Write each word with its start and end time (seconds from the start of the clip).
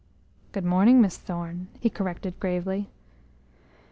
"Good 0.51 0.65
morning, 0.65 0.99
Miss 0.99 1.15
Thorne," 1.15 1.67
he 1.79 1.91
corrected 1.91 2.39
gravely. 2.39 2.89